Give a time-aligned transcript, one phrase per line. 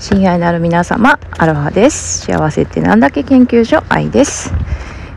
[0.00, 2.20] 親愛なる皆様、アロハです。
[2.20, 4.50] 幸せってなんだっけ研究所、愛です。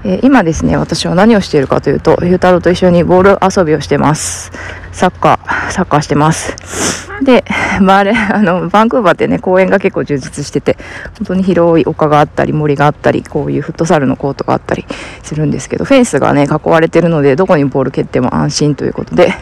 [0.03, 4.51] えー、今ですね、私は何をしているかというと、ゆうたろうと一緒にボール遊びをしてます。
[4.92, 7.09] サッカー、サッカーしてます。
[7.24, 7.46] で、
[7.80, 10.75] まあ、あれ、あの、バンクーバーってね、公園が結構充実してて、
[11.18, 14.86] 本当に広い丘があったり、森があったり、こういうフットサルのコートがあったり
[15.23, 19.34] するんですけど、フェンスがね、囲われてるので、どこにボール蹴っても安心ということで、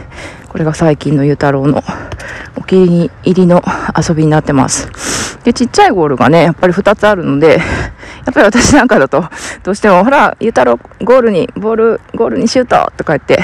[0.48, 1.82] これが最近のゆうたろうの
[2.56, 3.62] お気に入りの
[3.98, 4.88] 遊びになってます。
[5.44, 7.58] で、ちっちゃいゴールがね、やっぱり2つあるので、
[8.24, 9.24] やっぱり私なんかだと、
[9.62, 13.42] どうしても、ほら、ゆうたろ、ゴールに、ボール、ゴールにシュートとか言って、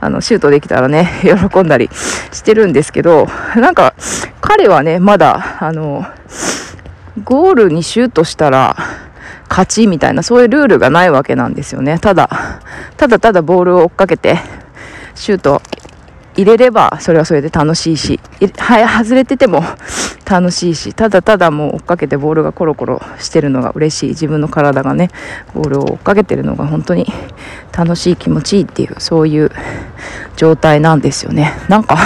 [0.00, 1.88] あの、シュートできたらね、 喜んだり
[2.32, 3.94] してるんですけど、なんか、
[4.40, 6.04] 彼はね、まだ、あの、
[7.24, 8.76] ゴールにシュートしたら、
[9.48, 11.98] 勝ちみたいな、そういうルールがないわけなんですよね。
[11.98, 12.28] ただ、
[12.96, 14.38] ただただボールを追っかけて、
[15.14, 15.62] シュート
[16.38, 18.20] 入れればそれはそれで楽しいし、
[18.58, 19.62] はい、外れてても
[20.28, 24.08] 楽しいし、ただただもう追っかけてボールがコロコロしてるのが嬉しい。
[24.10, 25.08] 自分の体がね、
[25.54, 27.06] ボールを追っかけてるのが本当に
[27.76, 29.50] 楽しい気持ちいいっていう、そういう
[30.36, 31.54] 状態なんですよね。
[31.68, 31.96] なんか、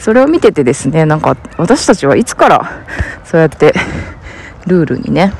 [0.00, 2.70] それを見ててですね、なんか私たちはいつから
[3.24, 3.72] そうやって
[4.66, 5.32] ルールにね、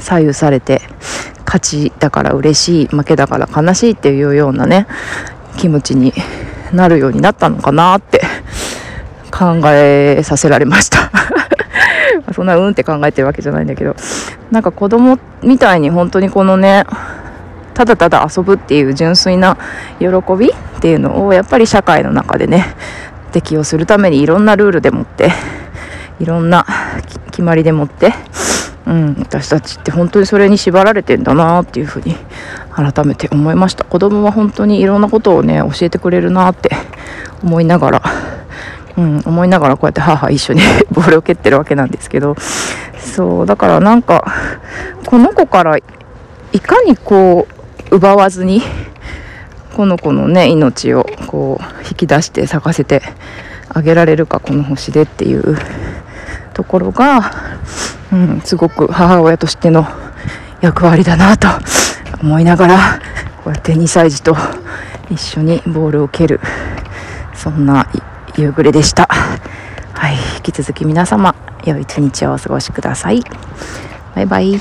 [0.00, 0.82] 左右されて、
[1.46, 4.88] 勝ちだから嬉しい、負けだから悲しいっていうようなね、
[5.56, 6.12] 気持ちに
[6.72, 8.20] なるようになったのかなって
[9.30, 11.10] 考えさせられました
[12.36, 13.96] そんなうんって考えてるわけじゃないんだけど
[14.50, 16.84] なんか子供みたいに本当にこのね
[17.72, 19.56] ただただ遊ぶっていう純粋な
[19.98, 20.06] 喜
[20.38, 22.66] びっていうのをやっぱり社会の中でね
[23.32, 25.30] 適用するためにいろんなルールでもって
[26.20, 26.66] いろんな
[27.30, 28.12] 決まりでもって
[28.86, 32.14] うん、私たちって本当にそれに縛られてんだなっていうふうに
[32.70, 33.82] 改めて思いました。
[33.82, 36.70] 子供は本当にいろんなことをね教えてくれるなって
[37.42, 38.02] 思いながら、
[38.96, 42.36] うん、思いながらこうやって母一緒に ボールを蹴ってるわけなんですけど
[42.98, 44.24] そうだからなんか
[45.04, 45.82] この子からい
[46.60, 47.46] かにこ
[47.90, 48.62] う奪わずに
[49.76, 53.02] この子のね命をこう引き出して咲かせて
[53.68, 55.58] あげられるかこの星でっていう
[56.54, 57.32] ところが
[58.12, 59.86] うん、すごく母親としての
[60.60, 61.48] 役割だなと
[62.22, 63.00] 思いながら
[63.42, 64.36] こうやって2歳児と
[65.10, 66.40] 一緒にボールを蹴る
[67.34, 67.86] そんな
[68.36, 69.06] 夕暮れでした。
[69.06, 73.22] はい引き続き皆様良い一日をお過ごしください。
[74.14, 74.60] バイバイ。